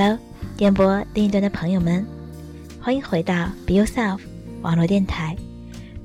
[0.00, 0.16] Hello，
[0.56, 2.06] 电波另一端的朋友们，
[2.80, 3.34] 欢迎回到
[3.66, 4.20] Be Yourself
[4.62, 5.36] 网络电台，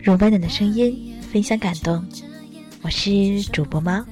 [0.05, 2.03] 用温暖的声音分享感动。
[2.81, 4.03] 我是主播猫。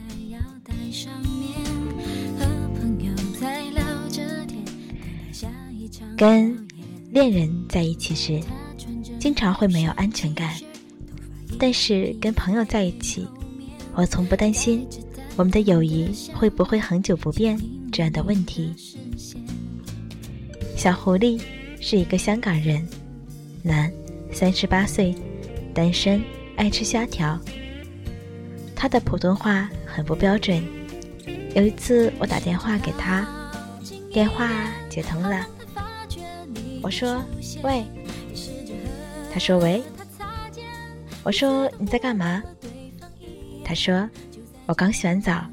[6.16, 6.55] 跟
[7.09, 8.40] 恋人在一起时，
[9.20, 10.54] 经常会没有安全感，
[11.57, 13.27] 但是跟朋友在一起，
[13.96, 14.87] 我从不担心
[15.37, 17.59] 我们的友谊会不会恒久不变
[17.91, 18.71] 这样的问题。
[20.82, 21.40] 小狐狸
[21.79, 22.84] 是一个香港人，
[23.62, 23.93] 男，
[24.34, 25.13] 三十八岁，
[25.76, 26.20] 单身，
[26.55, 27.40] 爱吃虾条。
[28.76, 30.59] 他的普通话很不标准。
[31.54, 33.27] 有一次我打电话给他，
[34.12, 34.49] 电话
[34.90, 35.46] 接通了。
[36.82, 37.24] 我说
[37.62, 37.85] ：“喂。”
[39.32, 39.84] 他说：“喂。”
[41.21, 42.41] 我说：“你在干嘛？”
[43.63, 44.09] 他说
[44.65, 45.46] ：“我刚洗完澡，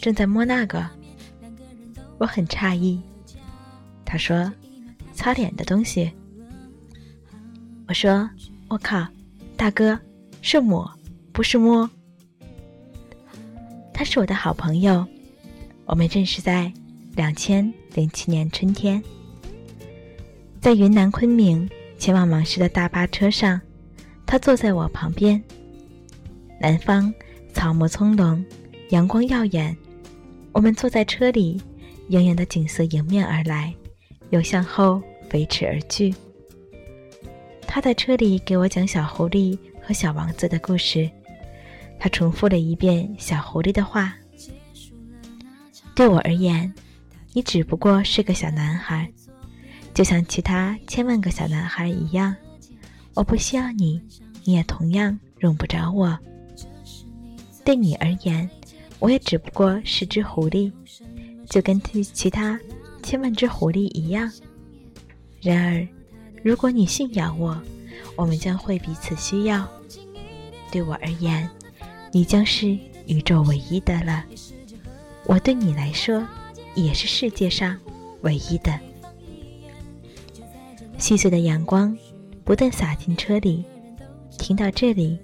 [0.00, 0.82] 正在摸那个。”
[2.16, 2.98] 我很诧异。
[4.06, 4.50] 他说
[5.20, 6.10] ：“擦脸的东西。”
[7.86, 8.28] 我说
[8.68, 9.06] ：“我靠，
[9.54, 9.98] 大哥，
[10.40, 10.90] 是抹，
[11.30, 11.88] 不是摸。”
[13.92, 15.06] 他是我的好朋友，
[15.84, 16.72] 我们认识在
[17.14, 19.02] 两千零七年春天。
[20.58, 23.60] 在云南昆明前往芒市的大巴车上，
[24.24, 25.42] 他坐在我旁边。
[26.58, 27.12] 南方
[27.52, 28.42] 草木葱茏，
[28.88, 29.76] 阳光耀眼。
[30.52, 31.60] 我们坐在车里，
[32.08, 33.74] 远远的景色迎面而来，
[34.30, 36.14] 又向后飞驰而去。
[37.66, 41.08] 他在车里给我讲小狐狸和小王子的故事，
[41.98, 44.12] 他重复了一遍小狐狸的话
[45.94, 46.74] ：“对我而言，
[47.32, 49.10] 你只不过是个小男孩。”
[49.94, 52.34] 就像其他千万个小男孩一样，
[53.14, 54.00] 我不需要你，
[54.44, 56.18] 你也同样用不着我。
[57.64, 58.48] 对你而言，
[58.98, 60.72] 我也只不过是只狐狸，
[61.48, 62.58] 就跟其他
[63.02, 64.30] 千万只狐狸一样。
[65.40, 65.88] 然而，
[66.42, 67.60] 如果你信仰我，
[68.16, 69.66] 我们将会彼此需要。
[70.70, 71.48] 对我而言，
[72.12, 74.24] 你将是宇宙唯一的了。
[75.24, 76.26] 我对你来说，
[76.74, 77.78] 也是世界上
[78.20, 78.78] 唯一的。
[80.98, 81.96] 细碎的阳光
[82.44, 83.64] 不断洒进车里，
[84.38, 85.18] 听到这里，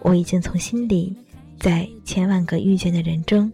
[0.00, 1.16] 我已经从心里，
[1.58, 3.50] 在千万个遇见的人中，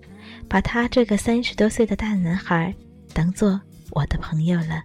[0.48, 2.74] 把他这个三十多岁的大男孩
[3.12, 4.82] 当做我的朋友了。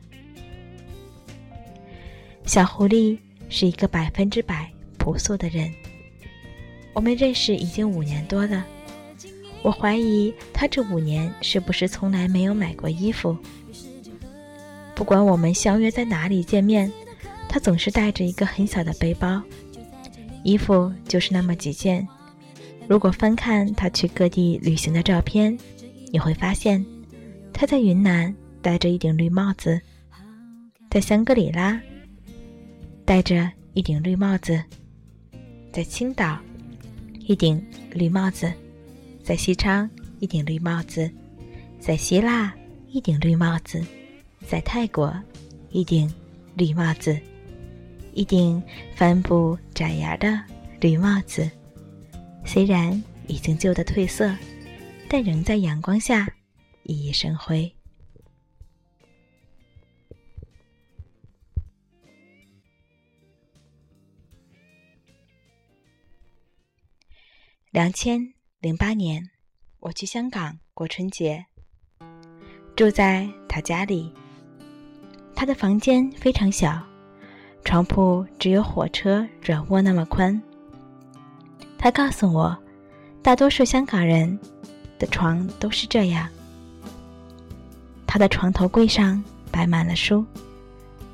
[2.45, 3.17] 小狐狸
[3.49, 5.71] 是一个百分之百朴素的人，
[6.93, 8.63] 我们认识已经五年多了，
[9.63, 13.35] 我怀疑他这五年是不是从来没有买过衣服。
[14.93, 16.91] 不管我们相约在哪里见面，
[17.49, 19.41] 他总是带着一个很小的背包，
[20.43, 22.07] 衣服就是那么几件。
[22.87, 25.57] 如果翻看他去各地旅行的照片，
[26.11, 26.85] 你会发现
[27.53, 29.81] 他在云南戴着一顶绿帽子，
[30.91, 31.81] 在香格里拉
[33.05, 34.63] 戴着一顶绿帽子，
[35.71, 36.39] 在青岛
[37.19, 38.51] 一顶绿帽子，
[39.23, 41.11] 在西昌一顶绿帽子，
[41.79, 42.53] 在希腊
[42.89, 43.83] 一顶绿帽子。
[44.45, 45.13] 在泰国，
[45.69, 46.13] 一顶
[46.55, 47.17] 绿帽子，
[48.13, 48.61] 一顶
[48.93, 50.37] 帆布窄檐的
[50.81, 51.49] 绿帽子，
[52.45, 54.35] 虽然已经旧的褪色，
[55.07, 56.25] 但仍在阳光下
[56.83, 57.73] 熠熠生辉。
[67.73, 69.31] 两千零八年，
[69.79, 71.43] 我去香港过春节，
[72.75, 74.13] 住在他家里。
[75.33, 76.79] 他的房间非常小，
[77.65, 80.39] 床铺只有火车软卧那么宽。
[81.75, 82.55] 他告诉我，
[83.23, 84.39] 大多数香港人
[84.99, 86.29] 的床都是这样。
[88.05, 90.23] 他的床头柜上摆满了书，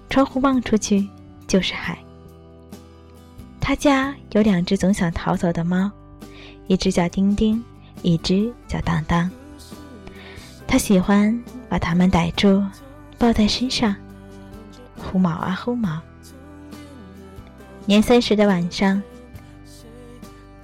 [0.10, 1.08] 窗户望出去
[1.48, 1.98] 就是海。
[3.62, 5.90] 他家有两只总想逃走的猫，
[6.70, 7.62] 一只叫丁丁，
[8.04, 9.28] 一只叫当当。
[10.68, 12.64] 他喜欢把它们逮住，
[13.18, 13.96] 抱在身上。
[14.96, 16.00] 呼毛啊，呼毛！
[17.88, 19.02] 年三十的晚上，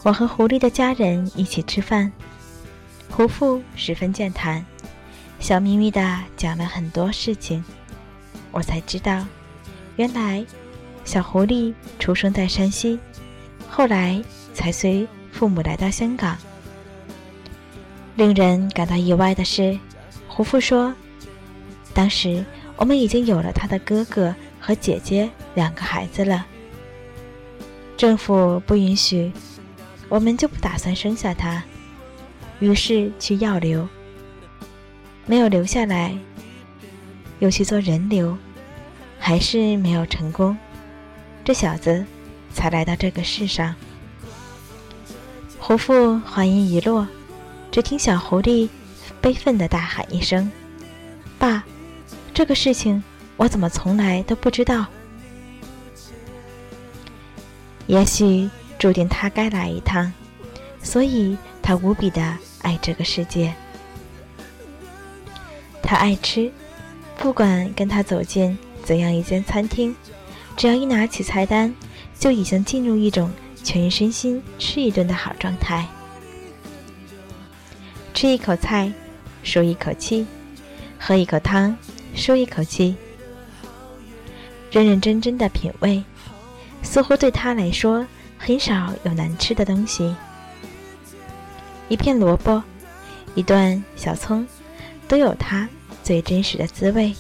[0.04, 2.12] 我和狐狸的家人一起吃饭。
[3.10, 4.64] 胡父十分健谈，
[5.40, 7.66] 笑眯眯的讲了很多事情。
[8.52, 9.26] 我才知道，
[9.96, 10.46] 原来
[11.04, 13.00] 小狐狸出生在山西，
[13.68, 14.24] 后来
[14.54, 16.38] 才随父母来到香港。
[18.16, 19.78] 令人感到意外的是，
[20.28, 20.94] 胡父说，
[21.94, 22.44] 当时。
[22.78, 26.46] 我们已经有了他的哥哥和姐姐两个孩子了。
[27.96, 29.32] 政府不允许，
[30.10, 31.64] 我们就不打算生下他，
[32.60, 33.88] 于是去要留，
[35.26, 36.18] 没有留下来。
[37.40, 38.38] 又去做人流，
[39.20, 40.58] 还是没有成功。
[41.46, 42.06] 这小子
[42.52, 43.74] 才来到这个世上。
[45.68, 47.08] 胡父话音一落，
[47.72, 48.70] 只听小狐狸
[49.20, 50.52] 悲愤的大喊一声
[51.40, 51.64] ：“爸，
[52.36, 53.04] 这个事情
[53.36, 54.86] 我怎么从来都不知道？”
[57.88, 58.48] 也许
[58.78, 60.14] 注定他该来一趟，
[60.84, 63.52] 所以他无比的爱这个世界。
[65.82, 66.52] 他爱吃，
[67.18, 69.96] 不管跟他走进怎样一间餐厅，
[70.56, 71.74] 只要一拿起菜单，
[72.20, 73.32] 就已经进入一种。
[73.66, 75.88] 全身心吃一顿的好状态，
[78.14, 78.94] 吃一口菜，
[79.42, 80.24] 舒一口气；
[81.00, 81.76] 喝一口汤，
[82.14, 82.96] 舒一口气。
[84.70, 86.04] 认认真真的品味，
[86.84, 88.06] 似乎对他来说
[88.38, 90.16] 很少有难吃的东西。
[91.90, 92.62] 一片萝卜，
[93.34, 94.46] 一段小葱，
[95.08, 95.68] 都有它
[96.04, 97.16] 最真实的滋味。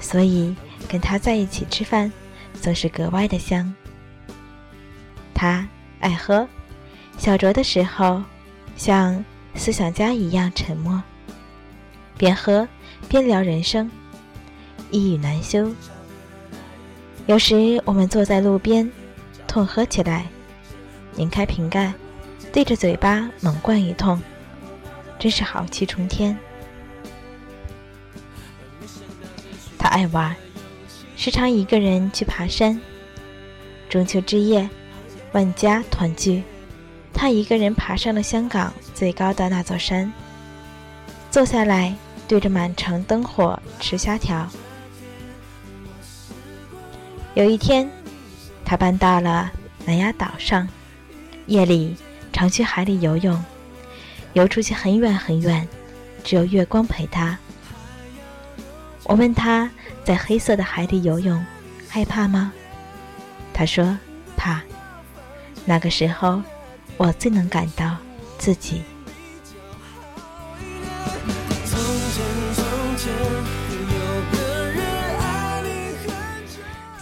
[0.00, 0.56] 所以
[0.88, 2.10] 跟他在一起吃饭，
[2.58, 3.74] 总是格外的香。
[5.34, 5.66] 他
[6.00, 6.46] 爱喝，
[7.18, 8.22] 小酌的时候
[8.76, 9.22] 像
[9.54, 11.02] 思想家一样沉默，
[12.16, 12.66] 边喝
[13.08, 13.90] 边聊人生，
[14.90, 15.70] 一语难休。
[17.26, 18.90] 有时我们坐在路边，
[19.46, 20.26] 痛喝起来，
[21.16, 21.92] 拧开瓶盖，
[22.52, 24.20] 对着嘴巴猛灌一通，
[25.18, 26.36] 真是豪气冲天。
[29.78, 30.34] 他爱玩，
[31.16, 32.80] 时常一个人去爬山。
[33.88, 34.68] 中秋之夜。
[35.34, 36.44] 万家团聚，
[37.12, 40.12] 他一个人爬上了香港最高的那座山，
[41.28, 41.92] 坐下来
[42.28, 44.48] 对着满城灯火吃虾条。
[47.34, 47.90] 有一天，
[48.64, 49.50] 他搬到了
[49.84, 50.68] 南丫岛上，
[51.46, 51.96] 夜里
[52.32, 53.44] 常去海里游泳，
[54.34, 55.66] 游出去很远很远，
[56.22, 57.36] 只有月光陪他。
[59.02, 59.68] 我问他
[60.04, 61.44] 在黑色的海里游泳
[61.88, 62.52] 害怕吗？
[63.52, 63.98] 他说
[64.36, 64.62] 怕。
[65.64, 66.42] 那个时候，
[66.96, 67.96] 我最能感到
[68.38, 68.82] 自己。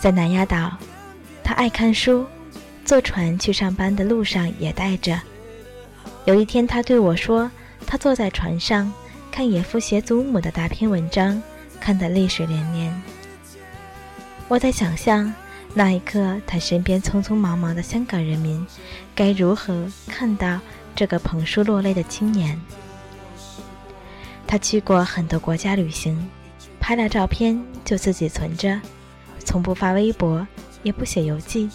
[0.00, 0.72] 在南丫岛，
[1.44, 2.26] 他爱看书，
[2.84, 5.20] 坐船去上班的路上也带着。
[6.24, 7.50] 有一天，他对我说
[7.86, 8.92] ：“他坐在船上
[9.30, 11.40] 看野夫写祖母的大篇文章，
[11.80, 13.02] 看得泪水连连。”
[14.48, 15.32] 我在想象。
[15.74, 18.66] 那一刻，他身边匆匆忙忙的香港人民，
[19.14, 20.60] 该如何看到
[20.94, 22.60] 这个捧书落泪的青年？
[24.46, 26.28] 他去过很多国家旅行，
[26.78, 28.78] 拍了照片就自己存着，
[29.38, 30.46] 从不发微博，
[30.82, 31.70] 也不写游记。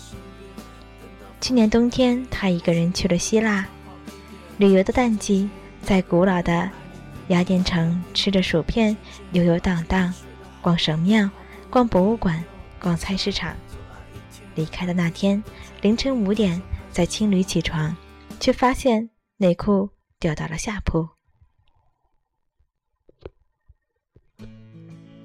[1.42, 3.66] 去年冬天，他一个人去了希腊，
[4.58, 5.50] 旅游的淡季，
[5.82, 6.70] 在古老的
[7.30, 8.96] 雅典城吃着薯片，
[9.32, 10.14] 游游荡荡，
[10.62, 11.28] 逛神庙，
[11.72, 12.44] 逛博物馆，
[12.80, 13.56] 逛菜市场。
[14.58, 15.42] 离开的那天
[15.82, 16.62] 凌晨五点，
[16.92, 17.96] 在青旅起床，
[18.40, 21.08] 却发现内裤掉到了下铺。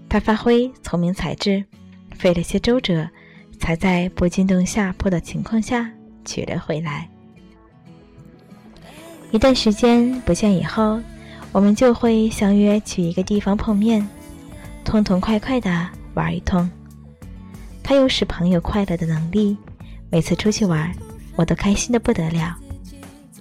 [0.08, 1.64] 他发挥聪明才智，
[2.14, 3.08] 费了些周折，
[3.58, 5.90] 才在不惊动下铺的情况下
[6.26, 7.08] 取了回来。
[9.30, 11.00] 一段时间不见以后，
[11.52, 14.06] 我们就会相约去一个地方碰面，
[14.84, 16.70] 痛痛快快的玩一通。
[17.92, 19.54] 他有使朋友快乐的能力，
[20.08, 20.90] 每次出去玩，
[21.36, 22.56] 我都开心的不得了，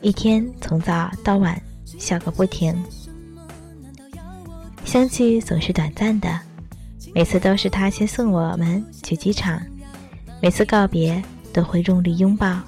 [0.01, 2.75] 一天从早到晚笑个不停。
[4.83, 6.37] 相聚总是短暂的，
[7.15, 9.57] 每次都是他先送我们去机场，
[10.41, 12.59] 每次告别都会用力拥抱，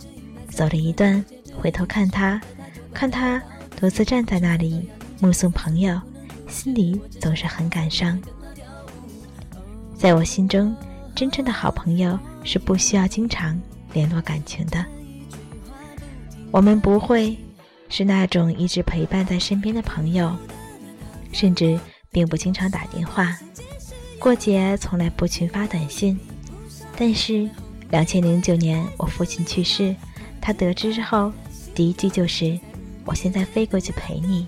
[0.48, 1.22] 走了一段，
[1.60, 2.40] 回头看他，
[2.94, 3.44] 看他
[3.75, 6.00] 独自站在那里目送朋友，
[6.48, 8.18] 心里总是很感伤。
[9.98, 10.74] 在我心中。
[11.15, 13.60] 真正的好朋友是不需要经常
[13.93, 14.84] 联络感情的。
[16.51, 17.38] 我们不会
[17.89, 20.36] 是那种一直陪伴在身边的朋友，
[21.32, 21.79] 甚至
[22.12, 23.38] 并不经常打电话，
[24.20, 26.20] 过节从来不群发短信。
[26.96, 27.50] 但是，
[27.89, 29.96] 两千零九年我父亲去世，
[30.41, 31.32] 他得知之后，
[31.74, 32.60] 第一句就是
[33.05, 34.48] ：“我现在飞过去陪你。”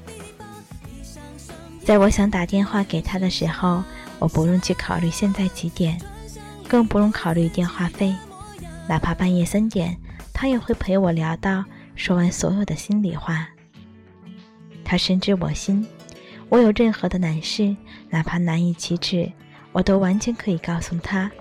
[1.83, 3.83] 在我想打电话给他的时候，
[4.19, 5.99] 我不用去考虑现在几点。
[6.75, 8.13] 更不用考虑电话费，
[8.85, 9.95] 哪怕半夜三点，
[10.33, 11.63] 他也会陪我聊到
[11.95, 13.47] 说完所有的心里话。
[14.83, 15.87] 他深知我心，
[16.49, 17.73] 我有任何的难事，
[18.09, 19.31] 哪怕难以启齿，
[19.71, 21.31] 我都完全可以告诉他。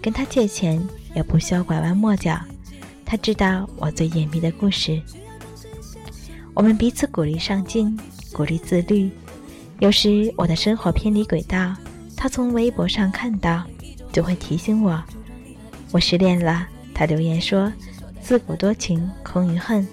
[0.00, 0.80] 跟他借钱
[1.16, 2.38] 也不需要拐弯抹角，
[3.04, 5.02] 他知道我最隐秘的故事。
[6.54, 7.98] 我们彼此鼓励上进，
[8.32, 9.10] 鼓励自律。
[9.80, 11.74] 有时我的生活偏离轨道，
[12.16, 13.64] 他从微博上看到，
[14.16, 14.98] 就会提醒我，
[15.92, 16.66] 我失恋了。
[16.94, 17.70] 他留言说
[18.18, 19.86] ：“自古多情空余恨。”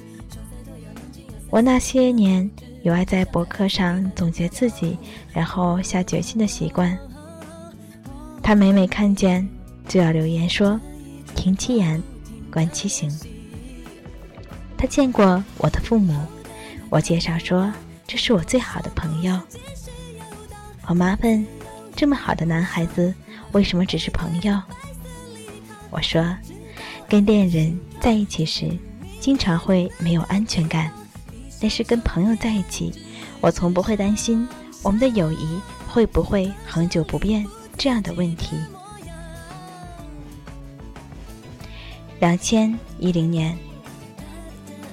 [1.51, 2.49] 我那些年
[2.83, 4.97] 有爱在博客上总结自己，
[5.33, 6.97] 然后下决心的习惯。
[8.41, 9.45] 他每每看见，
[9.89, 10.79] 就要留言说
[11.35, 12.01] ：“听其言，
[12.49, 13.11] 观其行。”
[14.79, 16.17] 他见过我的父母，
[16.89, 17.69] 我介绍说
[18.07, 19.37] 这是我最好的朋友。
[20.87, 21.45] 我妈问
[21.93, 23.13] ：“这么好的男孩子，
[23.53, 24.62] 为什么只是朋友？”
[25.89, 26.24] 我说。
[27.10, 28.75] 跟恋人在一起时，
[29.19, 30.89] 经常会没有安全感；
[31.62, 32.91] 但是跟朋友在一起，
[33.39, 34.48] 我从不会担心
[34.81, 37.45] 我们的友谊会不会恒久不变
[37.77, 38.55] 这样的问题。
[42.19, 43.55] 两千一零年，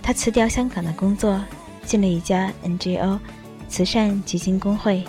[0.02, 1.43] 他辞掉香港的工作，
[1.87, 3.19] 进了一家 NGO
[3.67, 5.02] 慈善基金工会，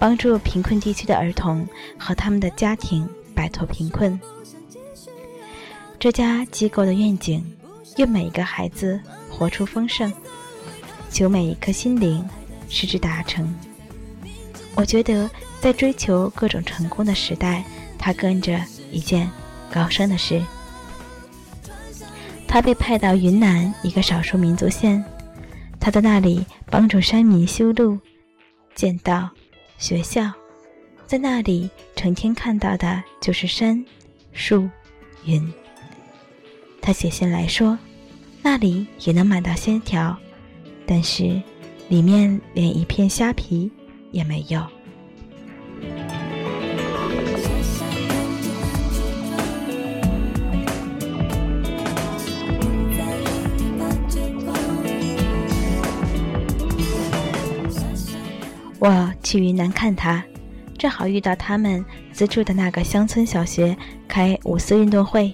[0.00, 4.18] 帮助贫困地区的儿童和他们的家庭摆脱贫困。
[5.98, 7.44] 这家机构的愿景，
[7.98, 8.98] 愿每一个孩子
[9.30, 10.10] 活出丰盛，
[11.10, 12.26] 求每一颗心灵
[12.70, 13.54] 使之达成。
[14.74, 15.28] 我觉得，
[15.60, 17.62] 在追求各种成功的时代，
[17.98, 18.58] 他跟着
[18.90, 19.30] 一件
[19.70, 20.42] 高深的事。
[22.48, 25.04] 他被派到云南一个少数民族县，
[25.78, 27.98] 他在那里帮助山民修路、
[28.74, 29.28] 建道、
[29.80, 30.30] 学校，
[31.06, 33.82] 在那里成天看到的就是山、
[34.30, 34.68] 树、
[35.24, 35.52] 云。
[36.82, 37.76] 他写信来说，
[38.42, 40.14] 那里也能买到鲜条，
[40.86, 41.42] 但是
[41.88, 43.72] 里面连一片虾皮
[44.12, 44.64] 也没有。
[58.80, 60.24] 我去云南看他，
[60.78, 63.76] 正好遇到他们资助的那个乡村小学
[64.08, 65.30] 开五四运动会。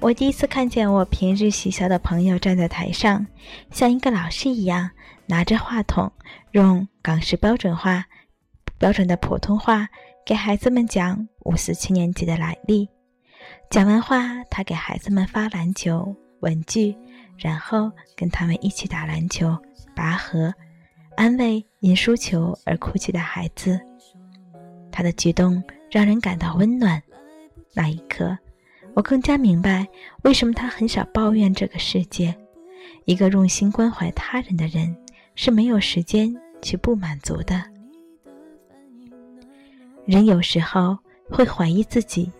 [0.00, 3.24] 我第一次看见我平日喜笑的朋友站在台上，
[3.70, 4.90] 像一个老师一样
[5.26, 6.10] 拿着话筒，
[6.50, 8.06] 用港式标准化、
[8.78, 9.86] 标准的普通话
[10.26, 12.88] 给孩子们讲五四青年节的来历。
[13.70, 16.96] 讲完话，他给孩子们发篮球、文具，
[17.38, 19.56] 然后跟他们一起打篮球、
[19.94, 20.52] 拔河，
[21.16, 23.80] 安慰因输球而哭泣的孩子。
[24.92, 27.02] 他的举动让人感到温暖。
[27.74, 28.36] 那一刻。
[28.94, 29.86] 我更加明白，
[30.22, 32.34] 为什么他很少抱怨这个世界。
[33.04, 34.96] 一个用心关怀他人的人，
[35.34, 37.62] 是没有时间去不满足的。
[40.06, 40.96] 人有时候
[41.28, 42.32] 会怀疑自己，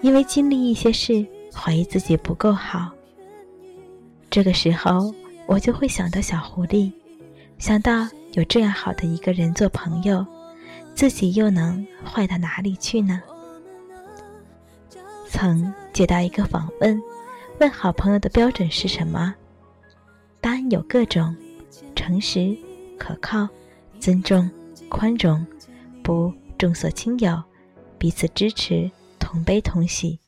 [0.00, 2.92] 因为经历一些事，怀疑自己不够好。
[4.30, 5.12] 这个时候，
[5.48, 6.92] 我就会想到小狐狸，
[7.60, 10.26] 想到有这样好的一个人做朋友，
[10.94, 13.20] 自己又能坏到哪里去呢？
[15.28, 17.00] 曾接到一个访问，
[17.60, 19.34] 问好朋友的标准是什么？
[20.40, 21.36] 答案有各种：
[21.94, 22.56] 诚实、
[22.98, 23.46] 可靠、
[24.00, 24.50] 尊重、
[24.88, 25.46] 宽容、
[26.02, 27.40] 不重色轻友、
[27.98, 30.18] 彼此支持、同悲同喜。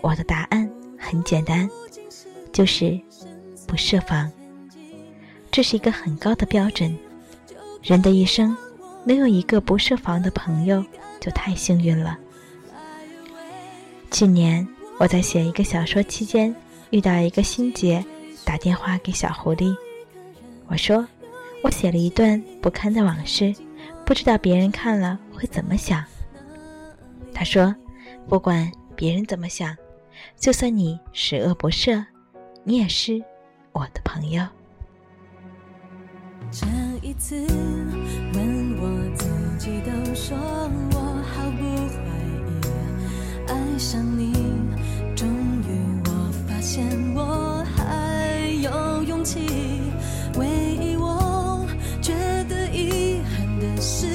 [0.00, 1.70] 我的答案很简单，
[2.52, 3.00] 就是
[3.68, 4.28] 不设防。
[5.50, 6.96] 这是一个很高的标准。
[7.82, 8.56] 人的一生
[9.04, 10.84] 能有一个不设防的朋友，
[11.20, 12.18] 就太幸运了。
[14.10, 14.66] 去年
[14.98, 16.54] 我在写一个小说期间，
[16.90, 18.04] 遇到一个心结，
[18.44, 19.74] 打电话给小狐狸，
[20.66, 21.06] 我说
[21.62, 23.54] 我写了一段不堪的往事，
[24.04, 26.04] 不知道别人看了会怎么想。
[27.32, 27.74] 他说，
[28.28, 29.76] 不管别人怎么想，
[30.36, 32.04] 就算你十恶不赦，
[32.64, 33.22] 你也是
[33.72, 34.44] 我的朋友。
[36.50, 36.66] 这
[37.02, 37.36] 一次
[38.34, 39.26] 问我自
[39.58, 40.36] 己，都说
[40.92, 42.00] 我毫不怀
[42.48, 44.32] 疑爱上你，
[45.14, 45.68] 终于
[46.06, 46.10] 我
[46.48, 49.40] 发现我还有勇气。
[50.38, 50.46] 唯
[50.80, 51.66] 一我
[52.00, 52.14] 觉
[52.48, 54.06] 得遗憾的是，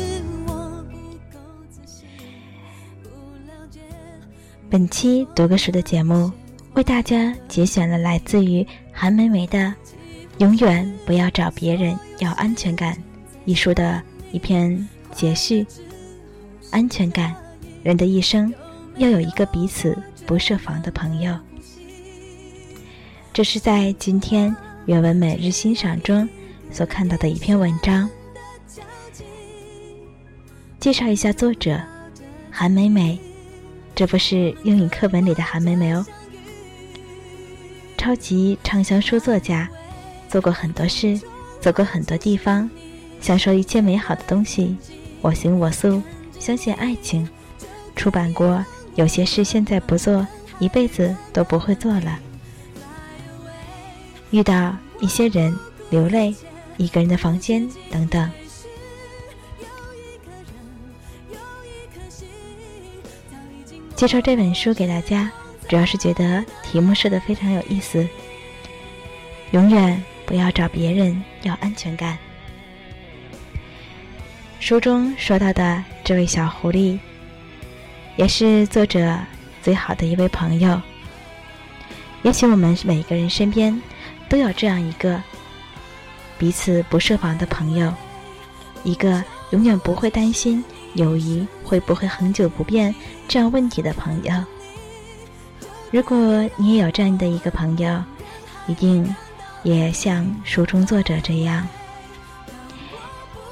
[0.48, 0.98] 我不
[1.32, 2.08] 够自信。
[4.72, 6.32] 本期读个书的节目，
[6.74, 9.60] 为大家节选了来自于韩梅梅的
[10.40, 12.94] 《永远不要找别人要安全感》
[13.46, 15.66] 一书的一篇节序。
[16.72, 17.36] 安全感，
[17.84, 18.54] 人的一生。
[18.98, 19.98] 要有一个彼此
[20.28, 21.36] 不设防的朋友。
[23.34, 26.30] 这是在今天原文每日欣赏中
[26.72, 28.08] 所看到的一篇文章。
[30.80, 31.80] 介绍一下作者
[32.52, 33.18] 韩美美，
[33.96, 36.06] 这不是英语课本里的韩美美哦。
[37.98, 39.68] 超级畅销书作家，
[40.34, 41.22] 做过很多事，
[41.62, 42.68] 走过很多地方，
[43.22, 44.76] 享受一切美好的东西，
[45.22, 46.02] 我行我素，
[46.40, 47.30] 相信爱情，
[47.96, 50.26] 出版过有些事现在不做，
[50.58, 52.18] 一辈子都不会做了。
[54.32, 55.56] 遇到一些人
[55.92, 56.34] 流泪，
[56.78, 58.28] 一个人的房间等等。
[63.96, 65.32] 介绍这本书给大家，
[65.70, 68.08] 主要是觉得题目设的非常有意思。
[69.52, 72.18] 永远不要找别人要安全感。
[74.60, 76.98] 书中说到的这位小狐狸，
[78.16, 79.16] 也是作者
[79.62, 80.82] 最好的一位朋友。
[82.24, 83.80] 也许我们每个人身边
[84.28, 85.22] 都有这样一个
[86.40, 87.94] 彼此不设防的朋友，
[88.84, 92.96] 一个永远不会担心友谊会不会恒久不变
[93.28, 94.34] 这样问题的朋友。
[95.92, 96.18] 如果
[96.58, 98.04] 你也有这样的一个朋友，
[98.66, 99.16] 一定。
[99.64, 101.68] 也像书中作者这样，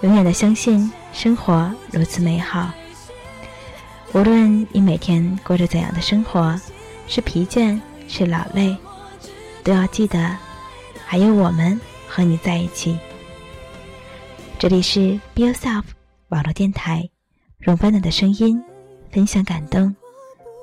[0.02, 2.72] 永远的相信生活如此美好。
[4.14, 6.60] 无论你每天过着怎样的生活，
[7.08, 8.76] 是疲倦是劳累，
[9.64, 10.38] 都要记得，
[11.06, 13.00] 还有我们和你在一起。
[14.60, 15.84] 这里是 Be Yourself
[16.28, 17.10] 网络电台，
[17.60, 18.62] 用温暖的声音
[19.12, 19.96] 分享感动。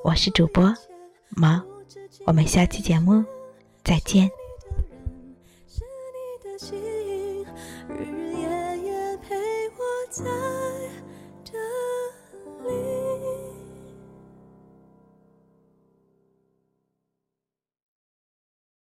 [0.05, 0.75] 我是主播
[1.31, 1.63] 毛，
[2.27, 3.25] 我们下期节目
[3.83, 4.31] 再见。